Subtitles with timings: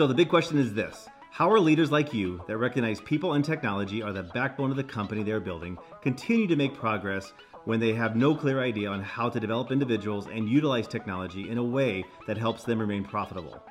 [0.00, 3.44] So the big question is this How are leaders like you that recognize people and
[3.44, 7.34] technology are the backbone of the company they're building continue to make progress
[7.66, 11.58] when they have no clear idea on how to develop individuals and utilize technology in
[11.58, 13.62] a way that helps them remain profitable?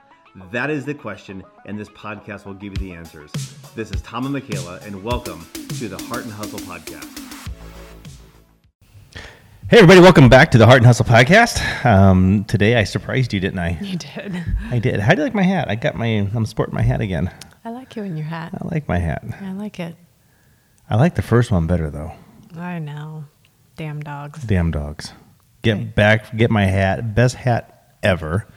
[0.52, 3.32] That is the question, and this podcast will give you the answers.
[3.74, 5.48] This is Tom and Michaela, and welcome
[5.80, 7.19] to the Heart and Hustle Podcast.
[9.70, 11.86] Hey, everybody, welcome back to the Heart and Hustle podcast.
[11.86, 13.78] Um, today I surprised you, didn't I?
[13.80, 14.44] You did.
[14.72, 15.00] I did.
[15.00, 15.70] How do you like my hat?
[15.70, 17.32] I got my, I'm sporting my hat again.
[17.64, 18.52] I like you in your hat.
[18.60, 19.24] I like my hat.
[19.40, 19.96] I like it.
[20.90, 22.14] I like the first one better, though.
[22.58, 23.26] I know.
[23.76, 24.42] Damn dogs.
[24.42, 25.14] Damn dogs.
[25.62, 27.14] Get back, get my hat.
[27.14, 28.48] Best hat ever.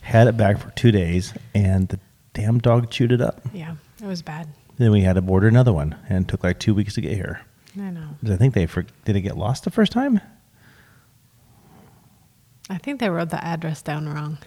[0.00, 2.00] Had it back for two days, and the
[2.34, 3.40] damn dog chewed it up.
[3.54, 4.48] Yeah, it was bad.
[4.78, 7.12] Then we had to order another one, and it took like two weeks to get
[7.12, 7.42] here.
[7.78, 8.08] I know.
[8.28, 10.20] I think they, for, did it get lost the first time?
[12.68, 14.38] I think they wrote the address down wrong.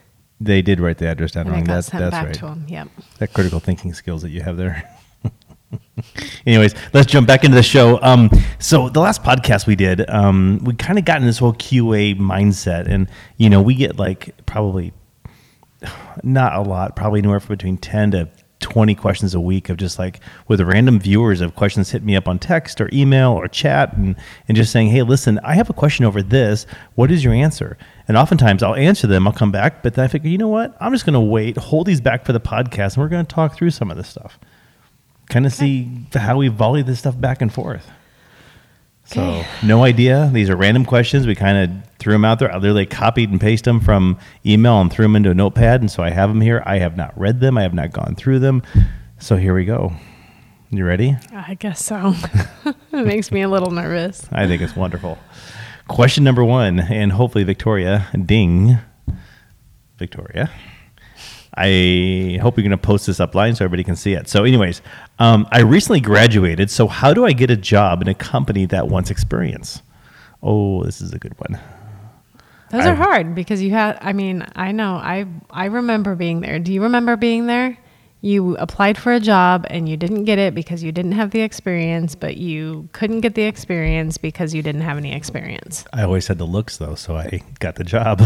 [0.41, 1.63] They did write the address down and wrong.
[1.63, 2.35] it got That's, sent that's back right.
[2.35, 2.65] to them.
[2.67, 2.87] Yep.
[3.19, 4.89] That critical thinking skills that you have there.
[6.45, 8.01] Anyways, let's jump back into the show.
[8.01, 11.53] Um, so the last podcast we did, um, we kind of got in this whole
[11.53, 14.93] QA mindset, and you know, we get like probably
[16.23, 18.29] not a lot, probably anywhere from between ten to
[18.59, 22.27] 20 questions a week of just like with random viewers of questions hit me up
[22.27, 24.15] on text or email or chat and,
[24.47, 26.65] and just saying, hey, listen, I have a question over this.
[26.95, 27.77] What is your answer?
[28.07, 30.75] And oftentimes I'll answer them, I'll come back, but then I figure, you know what?
[30.81, 33.35] I'm just going to wait, hold these back for the podcast, and we're going to
[33.35, 34.39] talk through some of this stuff.
[35.29, 37.89] Kind of see how we volley this stuff back and forth.
[39.11, 40.29] So, no idea.
[40.31, 41.25] These are random questions.
[41.25, 42.51] We kind of threw them out there.
[42.51, 45.81] I literally copied and pasted them from email and threw them into a notepad.
[45.81, 46.61] And so I have them here.
[46.65, 48.61] I have not read them, I have not gone through them.
[49.17, 49.93] So, here we go.
[50.69, 51.17] You ready?
[51.33, 52.13] I guess so.
[52.65, 54.27] it makes me a little nervous.
[54.31, 55.17] I think it's wonderful.
[55.87, 58.77] Question number one, and hopefully Victoria, ding,
[59.97, 60.51] Victoria.
[61.55, 64.29] I hope you're going to post this up line so everybody can see it.
[64.29, 64.81] So, anyways,
[65.17, 66.69] um, I recently graduated.
[66.69, 69.81] So, how do I get a job in a company that wants experience?
[70.41, 71.59] Oh, this is a good one.
[72.71, 73.97] Those I- are hard because you had.
[74.01, 74.93] I mean, I know.
[74.95, 76.59] I I remember being there.
[76.59, 77.77] Do you remember being there?
[78.21, 81.39] You applied for a job and you didn't get it because you didn't have the
[81.39, 85.85] experience, but you couldn't get the experience because you didn't have any experience.
[85.93, 88.21] I always had the looks though, so I got the job.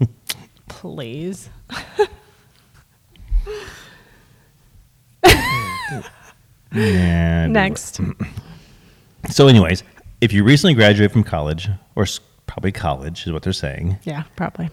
[0.68, 1.50] Please.
[6.72, 8.00] Next.
[9.30, 9.82] So, anyways,
[10.20, 12.06] if you recently graduated from college, or
[12.46, 14.70] probably college is what they're saying, Yeah, probably.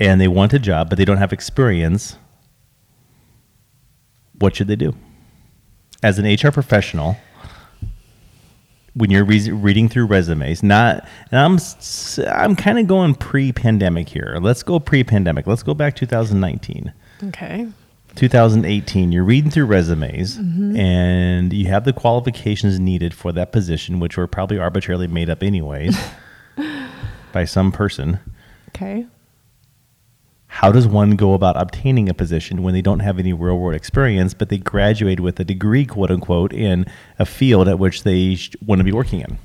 [0.00, 2.16] and they want a job but they don't have experience,
[4.38, 4.94] what should they do?
[6.02, 7.16] As an HR professional,
[8.94, 14.08] when you're re- reading through resumes, not, and I'm, s- I'm kind of going pre-pandemic
[14.08, 14.38] here.
[14.40, 15.46] Let's go pre-pandemic.
[15.46, 16.92] Let's go back 2019.
[17.28, 17.68] Okay.
[18.14, 24.16] 2018, you're reading through resumes and you have the qualifications needed for that position, which
[24.16, 25.96] were probably arbitrarily made up anyways
[27.32, 28.20] by some person.
[28.68, 29.06] Okay.
[30.46, 33.74] How does one go about obtaining a position when they don't have any real world
[33.74, 36.84] experience, but they graduated with a degree, quote unquote, in
[37.18, 39.38] a field at which they sh- want to be working in?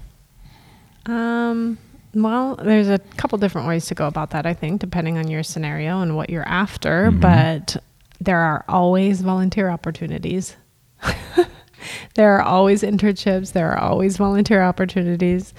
[1.11, 1.77] Um,
[2.13, 5.43] well, there's a couple different ways to go about that, I think, depending on your
[5.43, 7.09] scenario and what you're after.
[7.11, 7.77] But
[8.19, 10.55] there are always volunteer opportunities.
[12.15, 13.53] there are always internships.
[13.53, 15.53] There are always volunteer opportunities.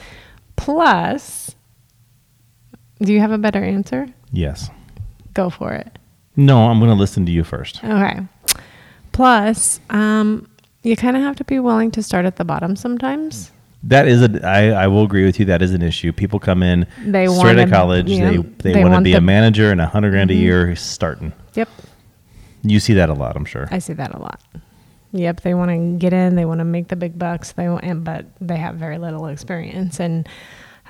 [0.57, 1.55] Plus,
[3.01, 4.09] do you have a better answer?
[4.33, 4.71] Yes.
[5.35, 5.99] Go for it.
[6.37, 7.83] No, I'm going to listen to you first.
[7.85, 8.21] Okay.
[9.13, 10.49] Plus, um,
[10.83, 13.51] you kind of have to be willing to start at the bottom sometimes.
[13.85, 14.45] That is a.
[14.47, 15.45] I, I will agree with you.
[15.47, 16.13] That is an issue.
[16.13, 18.09] People come in They straight out of college.
[18.09, 19.27] yeah, they they, they want to be a the- Mm-hmm.
[19.27, 21.33] manager and a hundred grand a year starting.
[21.55, 21.69] Yep.
[22.63, 23.69] You see that a lot, I'm sure.
[23.71, 24.41] I see that a lot.
[25.13, 28.05] Yep, they want to get in, they want to make the big bucks, they want,
[28.05, 30.01] but they have very little experience.
[30.01, 30.29] And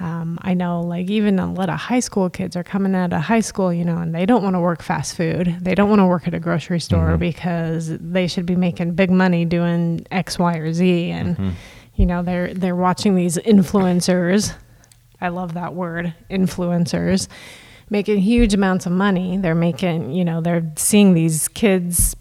[0.00, 3.22] um, I know, like even a lot of high school kids are coming out of
[3.22, 5.56] high school, you know, and they don't want to work fast food.
[5.60, 9.10] They don't want to work at a grocery store because they should be making big
[9.10, 11.10] money doing X, Y, or Z.
[11.10, 11.56] And
[11.94, 14.54] you know, they're they're watching these influencers.
[15.21, 17.26] I love that word, influencers
[17.90, 19.36] making huge amounts of money.
[19.36, 22.14] They're making, you know, they're seeing these kids,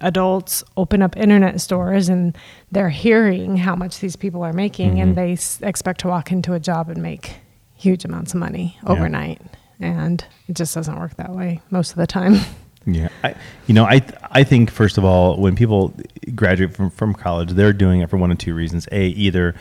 [0.00, 2.36] adults open up internet stores and
[2.72, 5.26] they're hearing how much these people are making and mm-hmm.
[5.26, 7.36] they s- expect to walk into a job and make
[7.74, 8.90] huge amounts of money Yeah.
[8.92, 9.40] overnight.
[9.80, 12.36] And it just doesn't work that way most of the time.
[12.86, 13.34] Yeah, I,
[13.66, 15.94] you know, I th- I think first of all, when people
[16.34, 19.54] graduate from from college, they're doing it for one of two reasons: a, either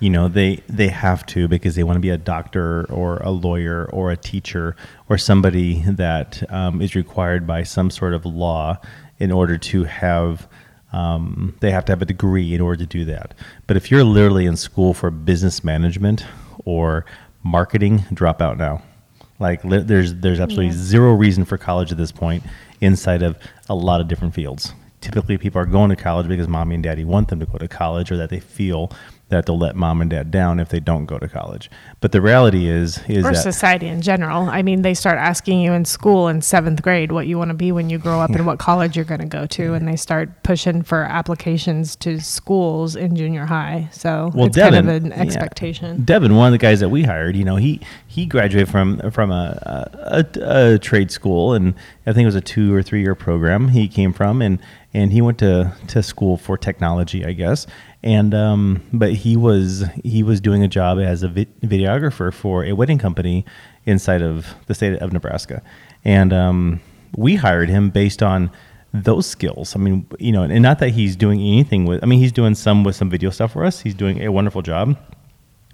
[0.00, 3.30] you know they they have to because they want to be a doctor or a
[3.30, 4.76] lawyer or a teacher
[5.08, 8.78] or somebody that um, is required by some sort of law
[9.18, 10.46] in order to have
[10.92, 13.34] um, they have to have a degree in order to do that.
[13.66, 16.24] But if you're literally in school for business management
[16.64, 17.04] or
[17.42, 18.82] marketing drop out now.
[19.38, 20.82] Like li- there's there's absolutely Yeah.
[20.82, 22.42] zero reason for college at this point
[22.80, 23.36] inside of
[23.68, 24.74] a lot of different fields.
[25.00, 27.68] Typically people are going to college because mommy and daddy want them to go to
[27.68, 28.90] college or that they feel
[29.30, 31.70] that they'll let mom and dad down if they don't go to college.
[32.00, 34.44] But the reality is is or that society in general.
[34.44, 37.54] I mean, they start asking you in school in seventh grade what you want to
[37.54, 39.96] be when you grow up and what college you're going to go to, and they
[39.96, 43.88] start pushing for applications to schools in junior high.
[43.92, 45.22] So Well, it's kind of Devin- an yeah.
[45.24, 46.04] expectation.
[46.04, 49.30] Devin, one of the guys that we hired, you know, he he graduated from from
[49.30, 51.74] a, a, a trade school, and
[52.06, 54.58] I think it was a two or three year program he came from, and
[54.94, 57.66] and he went to to school for technology, I guess,
[58.02, 62.64] and um, but he was he was doing a job as a vi- videographer for
[62.64, 63.44] a wedding company
[63.86, 65.62] inside of the state of Nebraska,
[66.04, 66.80] and um,
[67.16, 68.50] we hired him based on
[68.94, 69.74] those skills.
[69.74, 72.02] I mean, you know, and not that he's doing anything with.
[72.02, 73.80] I mean, he's doing some with some video stuff for us.
[73.80, 74.96] He's doing a wonderful job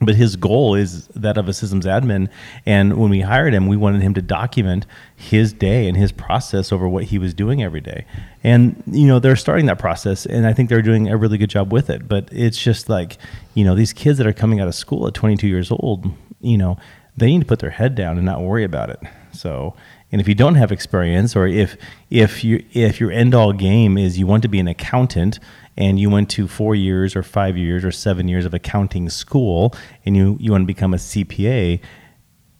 [0.00, 2.28] but his goal is that of a systems admin.
[2.66, 6.72] And when we hired him we wanted him to document his day and his process
[6.72, 8.04] over what he was doing every day.
[8.42, 11.50] And you know they're starting that process and i think they're doing a really good
[11.50, 12.08] job with it.
[12.08, 13.18] But it's just like
[13.54, 16.10] you know these kids that are coming out of school at 22 years old
[16.40, 16.76] you know
[17.16, 19.00] they need to put their head down and not worry about it.
[19.32, 19.74] So
[20.14, 21.76] and if you don't have experience or if
[22.08, 25.40] if you if your end all game is you want to be an accountant
[25.76, 29.74] and you went to four years or five years or seven years of accounting school
[30.06, 31.80] and you, you want to become a CPA,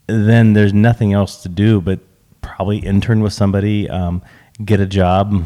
[0.08, 2.00] then there's nothing else to do but
[2.40, 4.20] probably intern with somebody, um,
[4.64, 5.44] get a job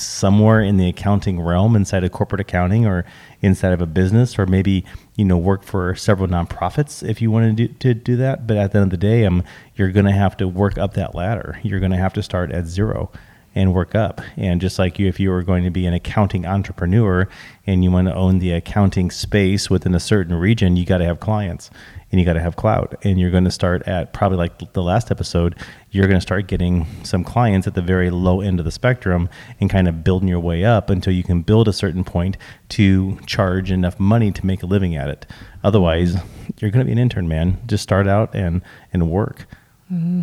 [0.00, 3.04] somewhere in the accounting realm inside of corporate accounting or
[3.40, 4.84] inside of a business or maybe
[5.16, 8.46] you know work for several nonprofits if you wanted to do, to do that.
[8.46, 9.44] But at the end of the day um,
[9.76, 11.58] you're going to have to work up that ladder.
[11.62, 13.10] You're going to have to start at zero
[13.54, 14.20] and work up.
[14.36, 17.28] And just like you, if you were going to be an accounting entrepreneur
[17.66, 21.04] and you want to own the accounting space within a certain region, you got to
[21.04, 21.70] have clients
[22.10, 22.96] and you got to have cloud.
[23.02, 25.56] And you're going to start at probably like the last episode,
[25.90, 29.28] you're going to start getting some clients at the very low end of the spectrum
[29.60, 32.36] and kind of building your way up until you can build a certain point
[32.70, 35.26] to charge enough money to make a living at it.
[35.62, 36.16] Otherwise,
[36.58, 37.58] you're going to be an intern, man.
[37.66, 38.62] Just start out and
[38.92, 39.46] and work.
[39.92, 40.22] Mm-hmm.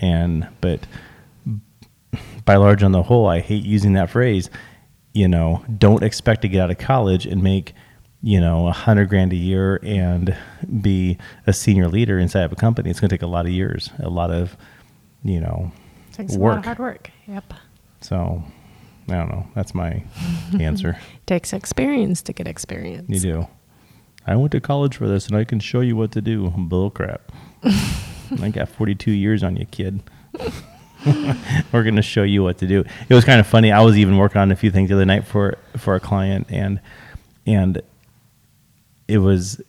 [0.00, 0.86] And but
[2.44, 4.50] by large on the whole, I hate using that phrase.
[5.12, 7.74] You know, don't expect to get out of college and make,
[8.22, 10.36] you know, a hundred grand a year and
[10.80, 12.90] be a senior leader inside of a company.
[12.90, 14.56] It's going to take a lot of years, a lot of,
[15.22, 15.70] you know,
[16.12, 16.58] Takes a lot work.
[16.58, 17.10] of hard work.
[17.26, 17.54] Yep.
[18.00, 18.42] So,
[19.08, 19.46] I don't know.
[19.54, 20.02] That's my
[20.60, 20.98] answer.
[21.26, 23.08] Takes experience to get experience.
[23.08, 23.48] You do.
[24.26, 26.50] I went to college for this, and I can show you what to do.
[26.56, 27.32] Bull crap.
[28.40, 30.00] I got 42 years on you, kid.
[31.72, 32.84] We're gonna show you what to do.
[33.08, 33.72] It was kind of funny.
[33.72, 36.46] I was even working on a few things the other night for for a client,
[36.50, 36.80] and
[37.46, 37.82] and
[39.08, 39.60] it was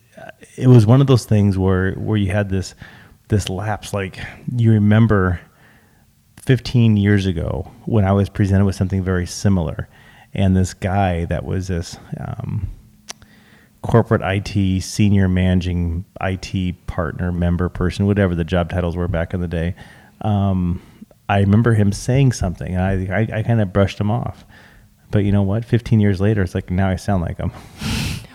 [0.56, 2.74] it was one of those things where where you had this
[3.28, 3.92] this lapse.
[3.92, 4.18] Like
[4.54, 5.40] you remember
[6.42, 9.88] 15 years ago when I was presented with something very similar,
[10.32, 11.96] and this guy that was this.
[12.18, 12.68] Um,
[13.82, 19.42] corporate IT senior managing IT partner member person, whatever the job titles were back in
[19.42, 19.74] the day.
[20.22, 20.80] Um,
[21.28, 24.44] I remember him saying something, and I, I, I kind of brushed him off.
[25.10, 25.64] But you know what?
[25.64, 27.52] 15 years later, it's like now I sound like him.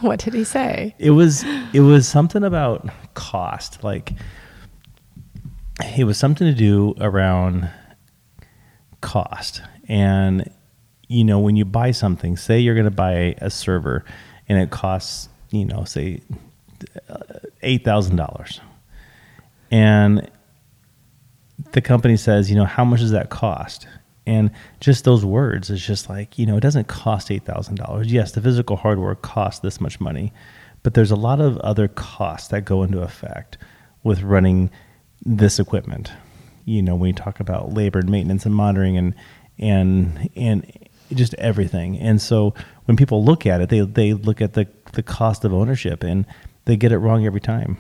[0.02, 0.96] What did he say?
[0.98, 1.44] It was
[1.74, 4.14] it was something about cost, like
[5.98, 7.70] it was something to do around
[9.02, 9.62] cost.
[9.90, 10.50] And
[11.10, 14.06] you know, when you buy something, say you're going to buy a server,
[14.48, 16.22] and it costs you know, say
[17.10, 17.18] uh,
[17.62, 18.62] eight thousand dollars,
[19.72, 20.30] and
[21.72, 23.88] the company says, you know, how much does that cost?
[24.26, 28.12] And just those words is just like, you know, it doesn't cost eight thousand dollars.
[28.12, 30.32] Yes, the physical hardware costs this much money,
[30.84, 33.58] but there's a lot of other costs that go into effect
[34.04, 34.70] with running
[35.26, 36.12] this equipment.
[36.66, 39.16] You know, when you talk about labor and maintenance and monitoring and
[39.58, 40.72] and and
[41.14, 41.98] just everything.
[41.98, 42.54] And so
[42.86, 46.26] when people look at it, they they look at the the cost of ownership and
[46.66, 47.78] they get it wrong every time.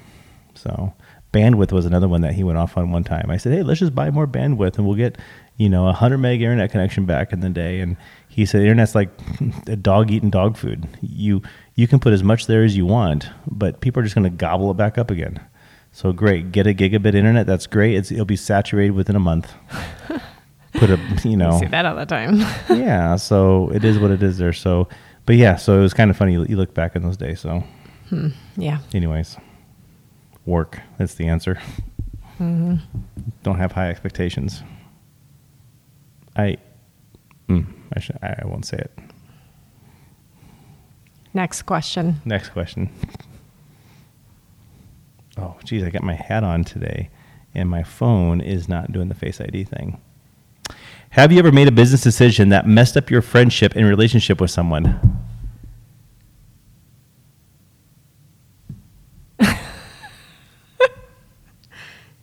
[0.55, 0.93] So
[1.31, 3.29] bandwidth was another one that he went off on one time.
[3.29, 5.17] I said, "Hey, let's just buy more bandwidth and we'll get,
[5.57, 8.95] you know, a 100 meg internet connection back in the day." And he said, "Internet's
[8.95, 9.09] like
[9.67, 10.87] a dog eating dog food.
[11.01, 11.41] You
[11.75, 14.35] you can put as much there as you want, but people are just going to
[14.35, 15.39] gobble it back up again."
[15.91, 17.47] So great, get a gigabit internet.
[17.47, 17.95] That's great.
[17.95, 19.51] It's, it'll be saturated within a month.
[20.73, 22.37] Put a, you know, I see that all the time.
[22.69, 23.15] yeah.
[23.15, 24.53] So it is what it is there.
[24.53, 24.87] So,
[25.25, 26.33] but yeah, so it was kind of funny.
[26.33, 27.39] You, you look back in those days.
[27.39, 27.63] So
[28.09, 28.29] hmm.
[28.55, 28.79] Yeah.
[28.93, 29.35] Anyways,
[30.49, 30.79] work.
[30.97, 31.59] That's the answer.
[32.37, 32.75] hmm
[33.43, 34.63] Don't have high expectations.
[36.35, 36.57] I,
[37.47, 37.65] mm,
[37.95, 38.91] I, should, I won't say it.
[41.33, 42.21] Next question.
[42.25, 42.89] Next question.
[45.37, 47.09] Oh, geez, I got my hat on today,
[47.53, 50.01] and my phone is not doing the Face ID thing.
[51.11, 54.51] Have you ever made a business decision that messed up your friendship and relationship with
[54.51, 54.99] someone?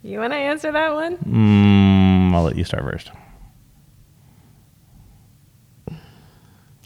[0.06, 1.16] You want to answer that one?
[1.16, 3.10] Mm, I'll let you start first.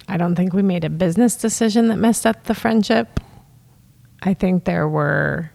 [0.08, 3.20] I don't think we made a business decision that messed up the friendship.
[4.22, 5.50] I think there were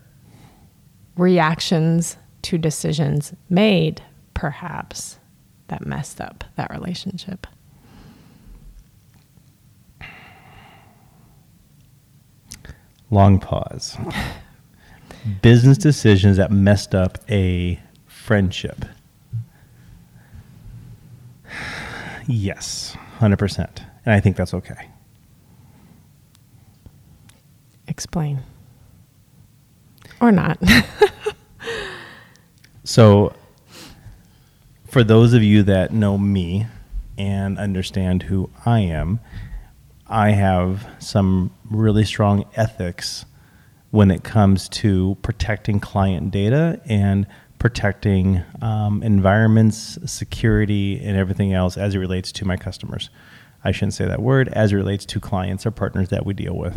[1.17, 3.99] reactions to decisions made,
[4.35, 5.17] perhaps,
[5.69, 7.47] that messed up that relationship.
[13.09, 13.97] Long pause.
[15.41, 18.85] business decisions that messed up a friendship.
[22.27, 23.59] Yes, 100%.
[24.05, 24.89] And I think that's okay.
[27.87, 28.39] Explain.
[30.19, 30.57] Or not.
[32.85, 33.33] So,
[34.85, 36.67] for those of you that know me
[37.17, 39.19] and understand who I am,
[40.05, 43.25] I have some really strong ethics
[43.95, 47.25] when it comes to protecting client data and
[47.59, 53.09] protecting um, environments, security, and everything else as it relates to my customers.
[53.63, 56.57] I shouldn't say that word, as it relates to clients or partners that we deal
[56.57, 56.75] with.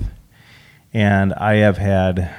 [0.94, 2.32] And I have had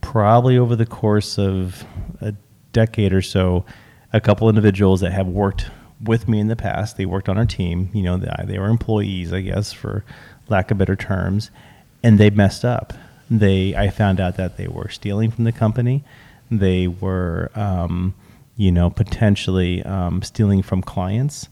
[0.00, 1.84] probably over the course of
[2.20, 2.34] a
[2.72, 3.64] decade or so,
[4.12, 5.68] a couple individuals that have worked
[6.00, 6.96] with me in the past.
[6.96, 7.90] They worked on our team.
[7.92, 10.04] You know, they, they were employees, I guess, for
[10.48, 11.50] lack of better terms,
[12.04, 12.92] and they messed up.
[13.32, 16.04] They, I found out that they were stealing from the company.
[16.50, 18.14] They were, um,
[18.58, 21.48] you know, potentially um, stealing from clients.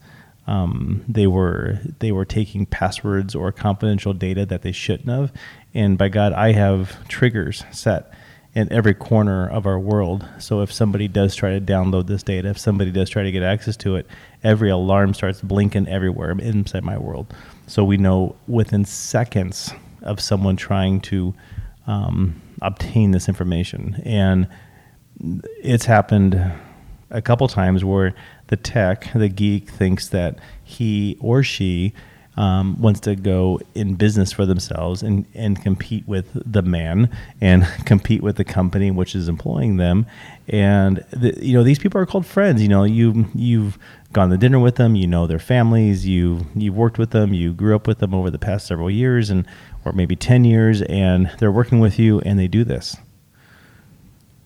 [0.46, 5.32] Um, they were they were taking passwords or confidential data that they shouldn't have.
[5.72, 8.12] And by God, I have triggers set
[8.54, 10.28] in every corner of our world.
[10.38, 13.42] So if somebody does try to download this data, if somebody does try to get
[13.42, 14.06] access to it,
[14.44, 17.32] every alarm starts blinking everywhere inside my world.
[17.66, 19.72] So we know within seconds
[20.02, 21.34] of someone trying to
[21.90, 24.00] um, obtain this information.
[24.04, 24.48] And
[25.62, 26.40] it's happened
[27.10, 28.14] a couple times where
[28.46, 31.92] the tech, the geek, thinks that he or she
[32.36, 37.64] um, wants to go in business for themselves and, and compete with the man and
[37.84, 40.06] compete with the company which is employing them.
[40.48, 42.62] And the, you know these people are called friends.
[42.62, 43.78] You know you you've
[44.12, 44.94] gone to dinner with them.
[44.94, 46.06] You know their families.
[46.06, 47.34] You you've worked with them.
[47.34, 49.46] You grew up with them over the past several years and
[49.84, 52.96] or maybe ten years, and they're working with you and they do this.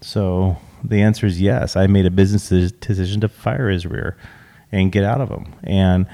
[0.01, 1.77] So the answer is yes.
[1.77, 4.17] I made a business decision to fire his rear
[4.71, 5.55] and get out of him.
[5.63, 6.07] And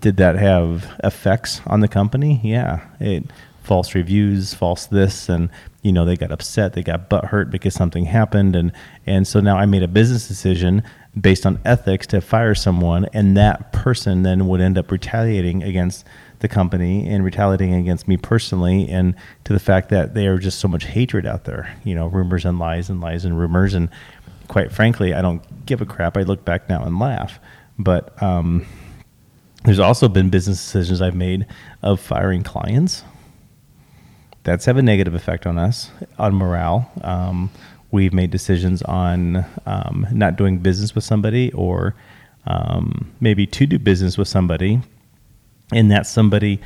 [0.00, 2.40] did that have effects on the company?
[2.42, 2.86] Yeah.
[2.98, 3.24] It
[3.66, 5.50] false reviews, false this, and
[5.82, 8.72] you know they got upset, they got butt hurt because something happened, and
[9.04, 10.82] and so now I made a business decision
[11.20, 16.06] based on ethics to fire someone, and that person then would end up retaliating against
[16.40, 19.14] the company and retaliating against me personally, and
[19.44, 22.44] to the fact that there are just so much hatred out there, you know, rumors
[22.44, 23.88] and lies and lies and rumors, and
[24.48, 26.16] quite frankly, I don't give a crap.
[26.16, 27.38] I look back now and laugh,
[27.78, 28.20] but.
[28.22, 28.66] Um,
[29.66, 31.44] there's also been business decisions I've made
[31.82, 33.02] of firing clients.
[34.44, 35.90] That's have a negative effect on us,
[36.20, 36.88] on morale.
[37.02, 37.50] Um,
[37.90, 41.96] we've made decisions on um, not doing business with somebody or
[42.46, 44.80] um, maybe to do business with somebody,
[45.72, 46.60] and that somebody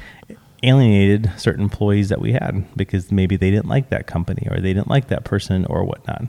[0.63, 4.75] alienated certain employees that we had because maybe they didn't like that company or they
[4.75, 6.25] didn't like that person or whatnot.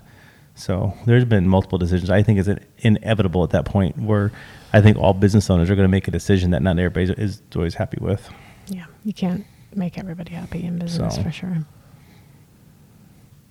[0.55, 2.09] So there's been multiple decisions.
[2.09, 2.49] I think it's
[2.79, 4.31] inevitable at that point where
[4.73, 7.41] I think all business owners are going to make a decision that not everybody is
[7.55, 8.29] always happy with.
[8.67, 11.65] Yeah, you can't make everybody happy in business So- for sure.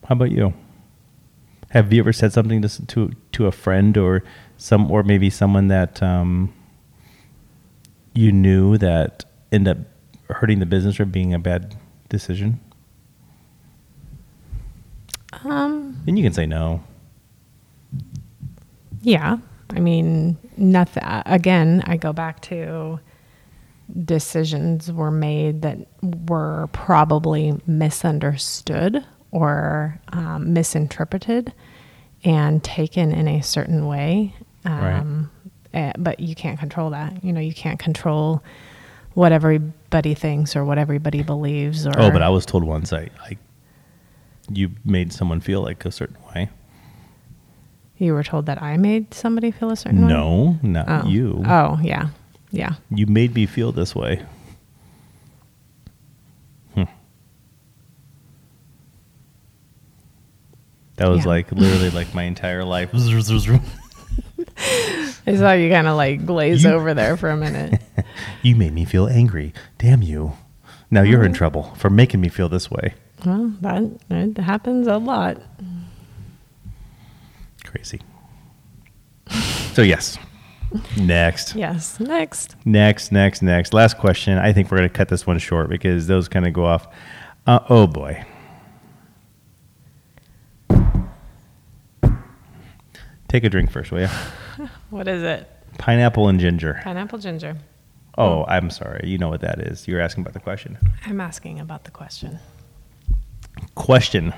[0.07, 0.55] How about you?
[1.71, 4.25] Have you ever said something to to, to a friend or
[4.57, 6.53] some or maybe someone that um,
[8.15, 9.79] you knew that end up
[10.29, 11.77] hurting the business or being a bad
[12.09, 12.61] decision?
[15.45, 16.83] Um, And you can say no.
[19.03, 19.39] yeah,
[19.71, 21.03] I mean, nothing.
[21.05, 23.01] Again, I go back to
[24.05, 25.79] decisions were made that
[26.29, 31.53] were probably misunderstood or um, misinterpreted
[32.25, 34.35] and taken in a certain way.
[34.65, 35.05] Right.
[35.73, 37.23] Eh, but you can't control that.
[37.25, 38.43] You know, you can't control
[39.15, 41.87] what everybody thinks or what everybody believes.
[41.87, 43.37] Or Oh, but I was told once I, I
[44.53, 46.49] you made someone feel like a certain way.
[47.99, 50.09] You were told that I made somebody feel a certain way?
[50.09, 51.09] No, not Oh.
[51.09, 51.43] you.
[51.47, 52.09] Oh, yeah.
[52.51, 52.75] Yeah.
[52.91, 54.25] You made me feel this way.
[56.75, 56.85] Hmm.
[60.97, 61.29] That was Yeah.
[61.29, 62.91] like literally like my entire life.
[65.27, 67.81] I saw you kind of like glaze You- over there for a minute.
[68.43, 69.53] you made me feel angry.
[69.79, 70.33] Damn you.
[70.91, 71.27] Now you're Mm-hmm.
[71.27, 72.95] in trouble for making me feel this way.
[73.25, 75.37] well, that happens a lot.
[77.65, 78.01] Crazy.
[79.75, 80.19] So, yes.
[80.97, 81.55] Next.
[81.55, 82.01] Yes.
[82.01, 82.57] Next.
[82.65, 83.73] Next, next, next.
[83.75, 84.39] Last question.
[84.39, 86.89] I think we're going to cut this one short because those kind of go off.
[87.47, 88.25] Uh, oh, boy.
[93.29, 94.09] Take a drink first, will you?
[94.91, 95.49] What is it?
[95.79, 96.81] Pineapple and ginger.
[96.83, 97.57] Pineapple ginger.
[98.19, 98.51] Oh, hmm.
[98.51, 99.09] I'm sorry.
[99.09, 99.87] You know what that is.
[99.87, 100.79] You're asking about the question.
[101.07, 102.39] I'm asking about the question.
[103.77, 104.35] Question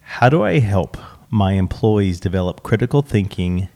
[0.00, 0.96] How do I help
[1.30, 3.68] my employees develop critical thinking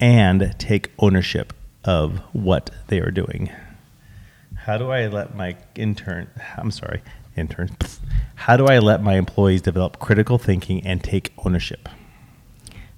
[0.00, 1.52] and take ownership
[1.84, 3.50] of what they are doing?
[4.56, 7.02] How do I let my intern, I'm sorry,
[7.36, 7.76] intern,
[8.34, 11.88] how do I let my employees develop critical thinking and take ownership?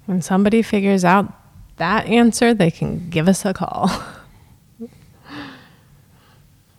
[0.07, 1.31] When somebody figures out
[1.75, 3.91] that answer, they can give us a call.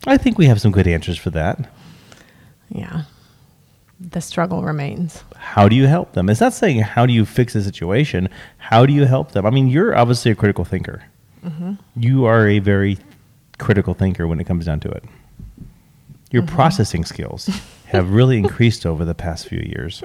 [0.06, 1.70] I think we have some good answers for that.
[2.70, 3.02] yeah.
[4.00, 5.24] The struggle remains.
[5.36, 6.30] How do you help them?
[6.30, 8.28] It's not saying how do you fix a situation.
[8.56, 9.44] How do you help them?
[9.44, 11.02] I mean, you're obviously a critical thinker.
[11.44, 11.74] Mm-hmm.
[11.96, 12.96] You are a very
[13.58, 15.04] critical thinker when it comes down to it.
[16.30, 16.54] Your mm-hmm.
[16.54, 17.50] processing skills
[17.86, 20.02] have really increased over the past few years.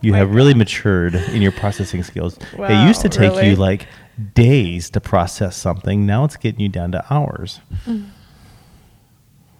[0.00, 2.38] You have really matured in your processing skills.
[2.54, 3.50] it used to take really?
[3.50, 3.86] you like
[4.34, 6.06] days to process something.
[6.06, 7.60] Now it's getting you down to hours.
[7.86, 8.08] Mm.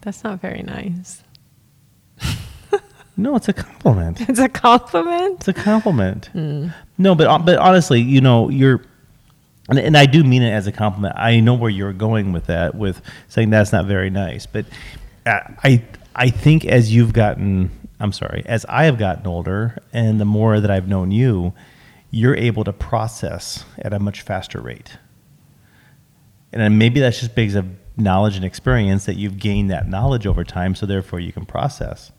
[0.00, 1.22] That's not very nice.
[3.16, 4.20] No, it's a compliment.
[4.28, 5.36] It's a compliment.
[5.40, 6.26] It's a compliment.
[6.26, 6.68] Hmm.
[6.98, 8.82] No, but uh, but honestly, you know, you're,
[9.68, 11.14] and, and I do mean it as a compliment.
[11.16, 14.46] I know where you're going with that, with saying that's not very nice.
[14.46, 14.66] But
[15.26, 17.70] uh, I I think as you've gotten,
[18.02, 21.54] I'm sorry, as I have gotten older, and the more that I've known you,
[22.10, 24.98] you're able to process at a much faster rate.
[26.52, 30.42] And maybe that's just because of knowledge and experience that you've gained that knowledge over
[30.42, 32.10] time, so therefore you can process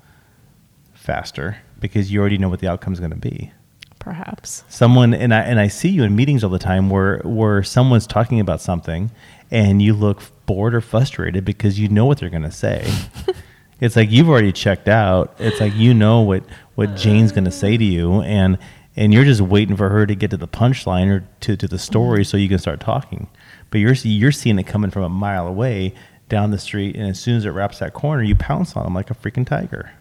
[0.93, 3.51] faster because you already know what the outcome is going to be.
[3.99, 4.63] Perhaps.
[4.69, 8.07] Someone and I and I see you in meetings all the time where where someone's
[8.07, 9.11] talking about something
[9.51, 12.89] and you look bored or frustrated because you know what they're going to say.
[13.83, 15.35] it's like you've already checked out.
[15.39, 16.43] It's like you know what
[16.75, 18.57] what Jane's going to say to you and
[18.95, 21.77] and you're just waiting for her to get to the punchline or to, to the
[21.77, 23.27] story so you can start talking.
[23.71, 25.93] But you're you're seeing it coming from a mile away
[26.29, 28.93] down the street and as soon as it wraps that corner you pounce on them
[28.93, 29.91] like a freaking tiger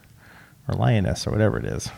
[0.68, 1.90] or lioness or whatever it is.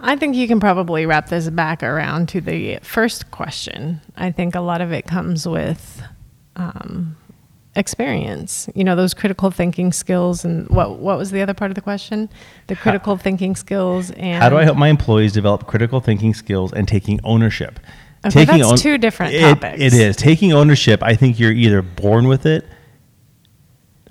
[0.00, 4.00] I think you can probably wrap this back around to the first question.
[4.16, 6.02] I think a lot of it comes with
[6.56, 7.16] um,
[7.76, 8.68] experience.
[8.74, 11.80] You know, those critical thinking skills, and what what was the other part of the
[11.80, 12.28] question?
[12.68, 16.72] The critical thinking skills and How do I help my employees develop critical thinking skills
[16.72, 17.80] and taking ownership?
[18.26, 19.80] Okay, that's two different It- topics.
[19.80, 20.16] It is.
[20.16, 22.64] Taking ownership, I think you're either born with it.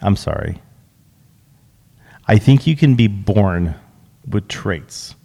[0.01, 0.61] I'm sorry.
[2.27, 3.75] I think you can be born
[4.27, 5.15] with traits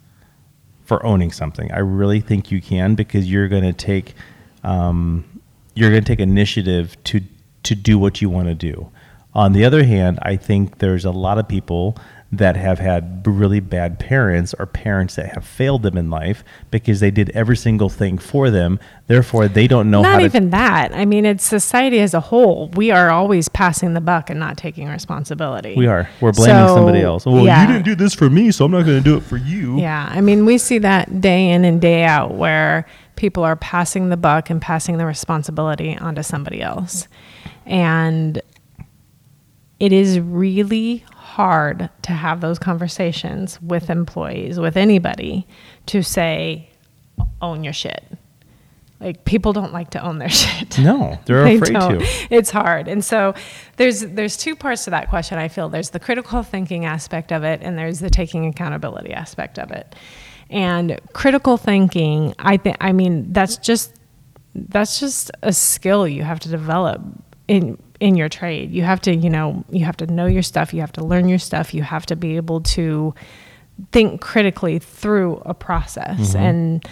[0.85, 1.71] for owning something.
[1.71, 4.15] I really think you can because you're going to take
[4.65, 5.25] um,
[5.75, 7.21] you're going to take initiative to
[7.65, 8.91] to do what you want to do.
[9.35, 11.97] On the other hand, I think there's a lot of people
[12.31, 17.01] that have had really bad parents or parents that have failed them in life because
[17.01, 18.79] they did every single thing for them.
[19.07, 20.95] Therefore, they don't know how not even that.
[20.95, 22.69] I mean, it's society as a whole.
[22.75, 25.75] We are always passing the buck and not taking responsibility.
[25.75, 26.11] We are.
[26.21, 27.25] We're blaming So, somebody else.
[27.25, 27.63] Well, yeah.
[27.63, 29.81] you didn't do this for me, so I'm not going to do it for you.
[29.81, 34.11] Yeah, I mean, we see that day in and day out where people are passing
[34.11, 37.09] the buck and passing the responsibility onto somebody else.
[37.69, 38.41] And
[39.79, 45.47] it is really hard to have those conversations with employees, with anybody,
[45.87, 46.71] to say,
[47.41, 48.05] own your shit.
[49.01, 50.79] Like people don't like to own their shit.
[50.81, 51.99] No, they're They afraid don't.
[52.01, 52.07] to.
[52.31, 52.89] It's hard.
[52.89, 53.35] And so
[53.77, 55.69] there's there's two parts to that question I feel.
[55.69, 59.95] There's the critical thinking aspect of it and there's the taking accountability aspect of it.
[60.51, 63.95] And critical thinking, I think I mean that's just
[64.57, 67.01] that's just a skill you have to develop
[67.49, 68.71] in in your trade.
[68.71, 71.29] You have to, you know, you have to know your stuff, you have to learn
[71.29, 73.13] your stuff, you have to be able to
[73.93, 76.35] think critically through a process.
[76.35, 76.85] And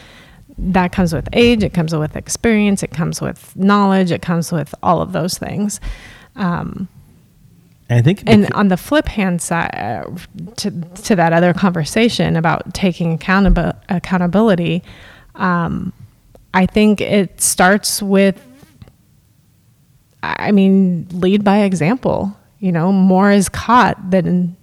[0.58, 1.62] that comes with age.
[1.62, 2.82] It comes with experience.
[2.82, 4.10] It comes with knowledge.
[4.10, 5.80] It comes with all of those things.
[6.34, 6.88] Um,
[7.88, 10.04] And I think and beca- on the flip hand side uh,
[10.56, 14.82] to, to that other conversation about taking accountab- accountability
[15.36, 15.92] um,
[16.54, 18.40] i think it starts with
[20.22, 24.56] i mean lead by example you know more is caught than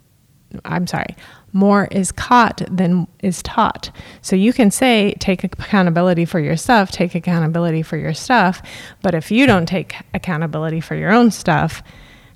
[0.65, 1.15] i'm sorry
[1.55, 6.91] more is caught than is taught so you can say take accountability for your stuff
[6.91, 8.61] take accountability for your stuff
[9.01, 11.83] but if you don't take accountability for your own stuff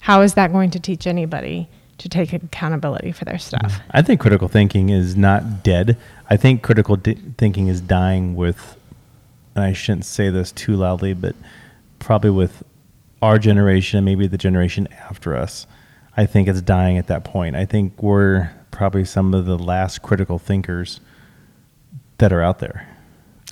[0.01, 3.79] how is that going to teach anybody to take accountability for their stuff?
[3.91, 5.97] I think critical thinking is not dead.
[6.29, 8.77] I think critical di- thinking is dying with,
[9.55, 11.35] and I shouldn't say this too loudly, but
[11.99, 12.63] probably with
[13.21, 15.67] our generation and maybe the generation after us.
[16.15, 17.55] I think it's dying at that point.
[17.55, 20.99] I think we're probably some of the last critical thinkers
[22.17, 22.87] that are out there.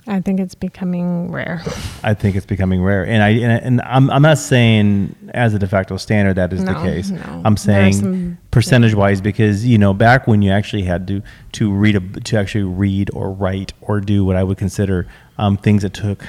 [0.08, 1.62] I think it's becoming rare.
[2.04, 5.58] I think it's becoming rare, and I and, and I'm I'm not saying as a
[5.58, 7.10] de facto standard that is the case.
[7.10, 7.42] no.
[7.44, 11.72] I'm saying some- percentage wise because you know back when you actually had to to
[11.72, 15.82] read a to actually read or write or do what I would consider um, things
[15.82, 16.24] that took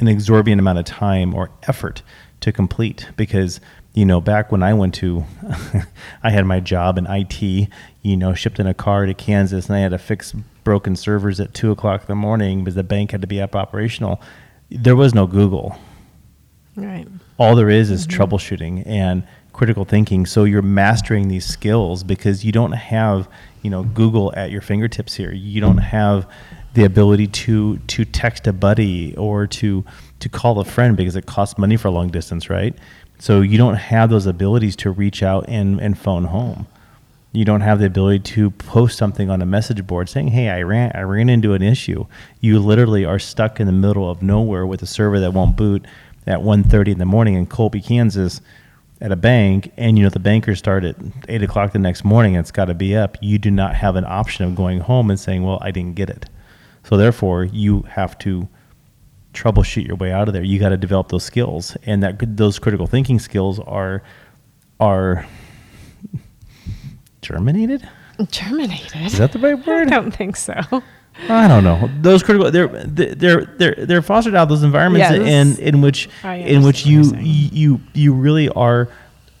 [0.00, 2.02] an exorbitant amount of time or effort
[2.44, 3.58] to complete because
[3.94, 5.24] you know back when I went to
[6.22, 7.42] I had my job in IT
[8.02, 11.40] you know shipped in a car to Kansas and I had to fix broken servers
[11.40, 14.20] at two o'clock in the morning because the bank had to be up operational.
[14.70, 15.78] There was no Google.
[16.76, 17.06] Right.
[17.38, 18.20] all there is is mm-hmm.
[18.20, 20.26] troubleshooting and critical thinking.
[20.26, 23.28] So you're mastering these skills because you don't have
[23.62, 25.32] you know google at your fingertips here.
[25.32, 26.28] You don't have
[26.74, 29.84] the ability to to text a buddy or to
[30.20, 32.76] to call a friend because it costs money for long distance right
[33.18, 36.66] so you don't have those abilities to reach out and and phone home
[37.34, 40.62] you don't have the ability to post something on a message board saying, "Hey, I
[40.62, 42.06] ran I ran into an issue."
[42.40, 45.84] You literally are stuck in the middle of nowhere with a server that won't boot
[46.28, 48.40] at 1.30 in the morning in Colby, Kansas,
[49.00, 50.94] at a bank, and you know the bankers start at
[51.28, 52.36] eight o'clock the next morning.
[52.36, 53.18] And it's got to be up.
[53.20, 56.08] You do not have an option of going home and saying, "Well, I didn't get
[56.08, 56.26] it."
[56.84, 58.48] So therefore, you have to
[59.34, 60.42] troubleshoot your way out of there.
[60.42, 64.02] You got to develop those skills, and that those critical thinking skills are
[64.80, 65.26] are
[67.22, 67.88] germinated.
[68.30, 69.06] Terminated.
[69.06, 69.88] Is that the right word?
[69.88, 70.54] I don't think so.
[71.28, 71.88] I don't know.
[72.00, 75.58] Those critical they're they're they're they're fostered out of those environments Yes.
[75.58, 78.88] in in which in which you you you really are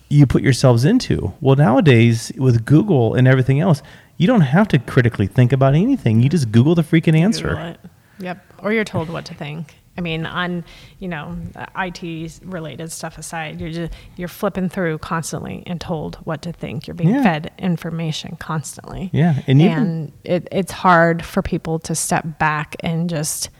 [0.08, 1.32] you put yourselves into.
[1.40, 3.82] Well, nowadays with Google and everything else,
[4.18, 6.20] you don't have to critically think about anything.
[6.20, 7.76] You just Google the freaking answer.
[8.20, 8.44] Yep.
[8.58, 9.74] Or you're told what to think.
[9.96, 10.64] I mean, on
[10.98, 11.36] you know,
[11.78, 16.86] IT related stuff aside, you're just you're flipping through constantly and told what to think.
[16.86, 17.22] You're being Yeah.
[17.22, 19.10] fed information constantly.
[19.12, 23.50] Yeah, and And, even- it, it's hard for people to step back and just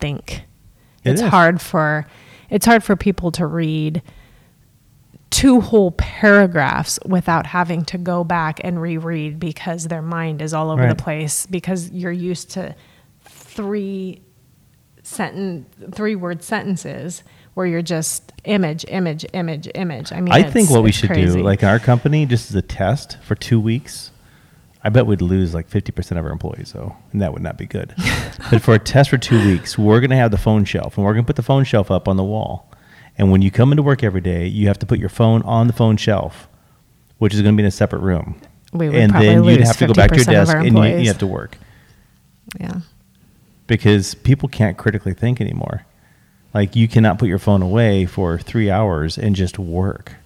[0.00, 0.44] think.
[1.04, 1.28] It it's is.
[1.28, 2.06] hard for
[2.50, 4.02] it's hard for people to read
[5.30, 10.70] two whole paragraphs without having to go back and reread because their mind is all
[10.70, 10.96] over Right.
[10.96, 12.74] the place because you're used to
[13.24, 14.22] three
[15.08, 17.22] sentence three word sentences
[17.54, 21.38] where you're just image image image image i mean I think what we should crazy.
[21.38, 24.10] do, like in our company, just as a test for two weeks,
[24.82, 27.66] I bet we'd lose like 50% of our employees, though, and that would not be
[27.66, 27.94] good.
[28.50, 31.04] but for a test for two weeks, we're going to have the phone shelf, and
[31.04, 32.70] we're going to put the phone shelf up on the wall.
[33.16, 35.66] And when you come into work every day, you have to put your phone on
[35.66, 36.48] the phone shelf,
[37.18, 38.40] which is going to be in a separate room.
[38.72, 40.84] We would and probably then you'd have to go back to your desk and you,
[40.84, 41.56] you have to work
[42.60, 42.80] yeah
[43.68, 45.86] because people can't critically think anymore.
[46.52, 50.16] Like you cannot put your phone away for three hours and just work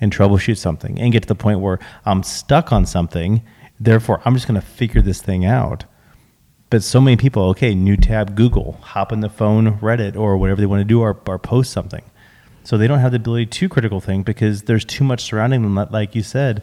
[0.00, 3.42] and troubleshoot something and get to the point where I'm stuck on something.
[3.78, 5.84] Therefore, I'm just going to figure this thing out.
[6.68, 10.60] But so many people, okay, new tab, Google, hop on the phone, Reddit, or whatever
[10.60, 12.02] they want to do, or, or post something.
[12.64, 15.76] So they don't have the ability to critical think because there's too much surrounding them,
[15.76, 16.62] like- like you said,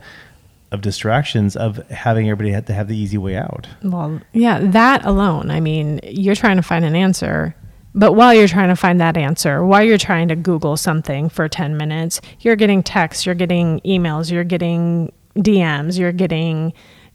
[0.74, 3.68] of distractions of having everybody have to have the easy way out.
[3.84, 5.52] Well, yeah, that alone.
[5.52, 7.56] I mean, you're trying to find an answer,
[7.96, 11.48] but while you're trying to find that answer, while you're trying to Google something for
[11.48, 16.74] 10 minutes, you're getting texts, you're getting emails, you're getting DMs, you're getting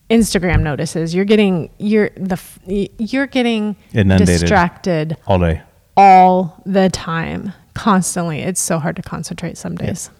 [0.09, 2.41] Instagram notices, you're getting you're the
[2.99, 4.41] you're getting Inundated.
[4.41, 5.61] distracted All day.
[5.97, 8.39] all the time, constantly.
[8.41, 10.11] It's so hard to concentrate some days.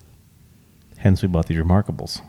[0.99, 2.21] Hence, we bought these Remarkables.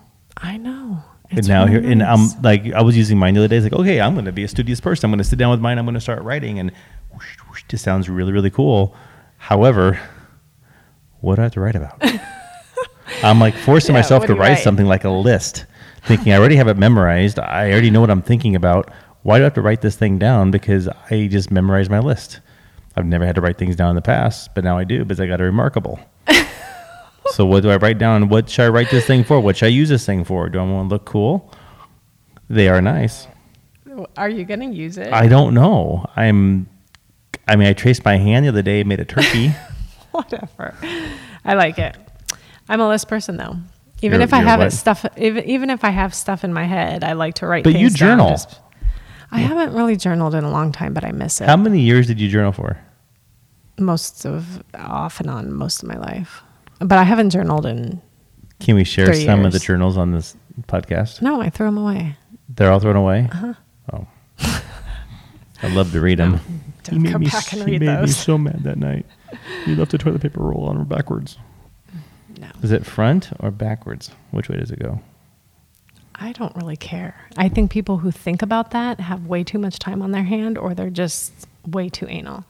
[0.42, 1.04] I know.
[1.32, 2.34] And now really here, and nice.
[2.36, 3.58] I'm like, I was using mine the other day.
[3.58, 5.06] It's like, okay, I'm going to be a studious person.
[5.06, 5.78] I'm going to sit down with mine.
[5.78, 6.72] I'm going to start writing, and
[7.14, 8.96] whoosh, whoosh, this sounds really, really cool.
[9.38, 10.00] However,
[11.22, 12.02] what do I have to write about?
[13.24, 14.64] I'm like forcing Yeah, myself to write, write?
[14.64, 15.66] something like a list,
[16.04, 17.38] thinking I already have it memorized.
[17.40, 18.90] I already know what I'm thinking about.
[19.24, 20.50] Why do I have to write this thing down?
[20.52, 22.40] Because I just memorized my list.
[22.96, 25.20] I've never had to write things down in the past, but now I do because
[25.20, 26.00] I got a remarkable.
[27.34, 28.30] So what do I write down?
[28.30, 29.40] What should I write this thing for?
[29.40, 30.50] What should I use this thing for?
[30.50, 31.52] Do I want to look cool?
[32.50, 33.28] They are nice.
[34.18, 35.12] Are you going to use it?
[35.14, 36.06] I don't know.
[36.16, 36.68] I'm.
[37.48, 39.50] I mean, I traced my hand the other day, made a turkey.
[40.12, 40.76] Whatever.
[41.46, 41.96] I like it.
[42.68, 43.56] I'm a list person though.
[44.02, 44.72] Even You're- if I have what?
[44.72, 47.64] stuff, even, even if I have stuff in my head, I like to write.
[47.64, 48.30] But you journal.
[48.30, 48.60] just-
[49.32, 51.46] I haven't really journaled in a long time, but I miss it.
[51.48, 52.78] How many years did you journal for?
[53.78, 56.44] most of off and on most of my life,
[56.80, 58.02] but I haven't journaled in.
[58.60, 61.22] Can we share Three some of the journals on this podcast?
[61.22, 62.16] No, I throw them away.
[62.50, 63.30] They're all thrown away.
[63.32, 63.54] Uh-huh.
[63.94, 64.08] Oh,
[65.62, 66.40] I love to read them.
[66.84, 68.16] Don't come back and read me those.
[68.16, 69.06] so mad that night.
[69.66, 71.38] He left the toilet paper roll on her backwards.
[72.40, 74.12] No, Is it front or backwards?
[74.32, 75.02] Which way does it go?
[76.16, 77.16] I don't really care.
[77.38, 80.58] I think people who think about that have way too much time on their hand,
[80.58, 81.32] or they're just
[81.66, 82.44] way too anal.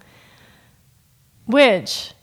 [1.46, 2.14] Which,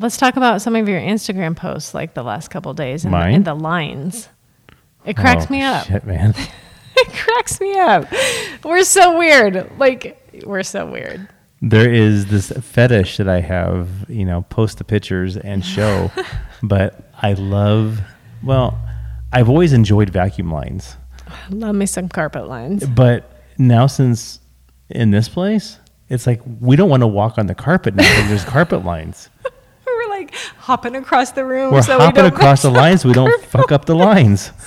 [0.00, 3.18] let's talk about some of your Instagram posts, like the last couple days, and, the,
[3.18, 3.34] Mine?
[3.34, 4.28] and the lines.
[5.04, 5.86] It cracks Oh, me up.
[5.86, 6.34] Shit, man.
[6.96, 8.06] it cracks me up.
[8.64, 9.70] We're so weird.
[9.78, 11.28] Like we're so weird.
[11.62, 16.10] There is this fetish that I have, you know, post the pictures and show,
[16.62, 18.00] but I love,
[18.42, 18.78] well,
[19.32, 20.96] I've always enjoyed vacuum lines,
[21.50, 22.86] Love me some carpet lines.
[22.86, 24.40] but now since
[24.88, 28.44] in this place, it's like we don't want to walk on the carpet now there's
[28.44, 29.28] carpet lines.
[30.30, 31.72] Like hopping across the room.
[31.72, 33.04] We're so we hopping across the lines.
[33.04, 34.50] We don't fuck up the lines.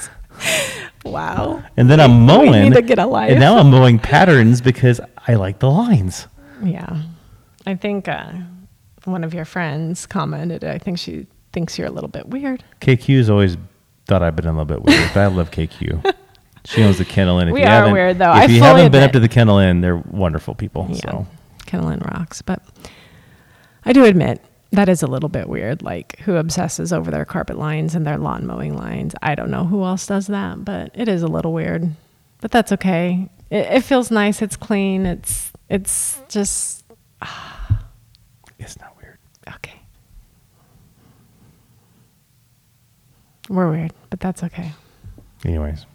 [1.06, 1.62] Wow.
[1.76, 2.64] And then I'm We mowing.
[2.64, 3.32] need to get a life.
[3.32, 6.28] And now I'm mowing patterns because I like the lines.
[6.64, 7.02] Yeah.
[7.66, 8.32] I think uh,
[9.04, 12.64] one of your friends commented, I think she thinks you're a little bit weird.
[12.80, 13.58] KQ's always
[14.06, 16.14] thought I've been a little bit weird, but I love KQ.
[16.66, 17.50] She owns the Kennel Inn.
[17.50, 18.32] If We you are weird, though.
[18.32, 20.88] If I you haven't been up to the Kennel Inn, they're wonderful people.
[20.90, 20.96] Yeah.
[21.12, 21.28] So
[21.66, 22.42] Kennel Inn rocks.
[22.42, 22.64] But
[23.84, 24.42] I do admit
[24.74, 25.82] that is a little bit weird.
[25.82, 29.14] Like who obsesses over their carpet lines and their lawn mowing lines.
[29.22, 31.90] I don't know who else does that, but it is a little weird.
[32.42, 33.30] But that's okay.
[33.50, 34.42] It, it feels nice.
[34.42, 35.06] It's clean.
[35.06, 36.84] It's it's just
[38.60, 39.18] it's not weird.
[39.56, 39.80] okay.
[43.50, 44.72] We're weird, but that's okay.
[45.46, 45.86] Anyways,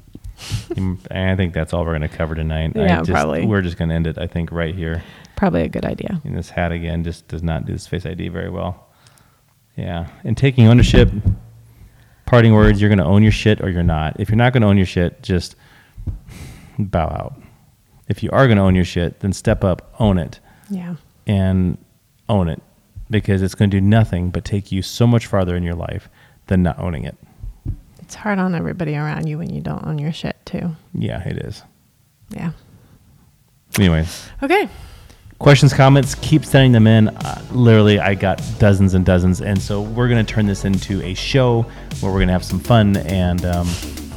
[1.10, 2.72] I think that's all we're going to cover tonight.
[2.76, 3.46] I Yeah, just- probably.
[3.46, 5.02] We're just going to end it, I think, right here.
[5.38, 6.20] Probably a good idea.
[6.24, 8.88] And this hat again just does not do this face ID very well.
[9.76, 10.08] Yeah.
[10.24, 11.08] And taking ownership,
[12.26, 14.18] parting words, you're going to own your shit or you're not.
[14.18, 15.54] If you're not going to own your shit, just
[16.76, 17.40] bow out.
[18.08, 20.96] If you are going to own your shit, then step up, own it, Yeah.
[21.28, 21.78] and
[22.28, 22.60] own it
[23.08, 26.08] because it's going to do nothing but take you so much farther in your life
[26.48, 27.16] than not owning it.
[28.00, 30.74] It's hard on everybody around you when you don't own your shit too.
[30.94, 31.62] Yeah, it is.
[32.30, 32.50] Yeah.
[33.78, 34.68] Anyways, Okay.
[35.38, 37.08] Questions, comments, keep sending them in.
[37.08, 41.02] Uh, literally, I got dozens and dozens, and so we're going to turn this into
[41.02, 41.62] a show
[42.00, 43.66] where we're going to have some fun, and um,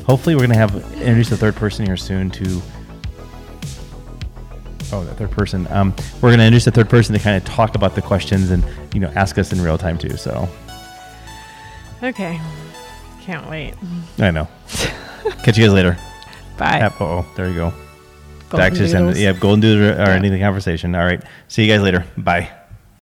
[0.05, 2.61] hopefully, we're going to have introduce a third person here soon to.
[4.93, 5.67] Oh, that third person.
[5.71, 8.51] Um, we're going to introduce a third person to kind of talk about the questions
[8.51, 8.61] and
[8.93, 10.17] you know ask us in real time too.
[10.17, 10.49] So
[12.03, 12.39] Okay.
[13.21, 13.75] Can't wait.
[14.17, 14.47] I know.
[15.43, 15.97] Catch you guys later.
[16.57, 16.91] Bye.
[16.99, 17.73] Oh, there you go.
[18.57, 20.09] Back to send, yeah, golden doodle or Yeah.
[20.15, 20.95] anything conversation.
[20.95, 21.21] All right.
[21.47, 22.05] See you guys later.
[22.17, 22.49] Bye.